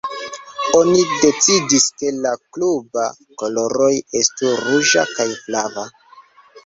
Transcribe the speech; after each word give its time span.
Oni 0.77 1.03
decidis 1.25 1.85
ke 1.99 2.13
la 2.23 2.31
klubaj 2.57 3.05
koloroj 3.43 3.93
estu 4.23 4.55
ruĝa 4.67 5.05
kaj 5.19 5.29
flava. 5.47 5.85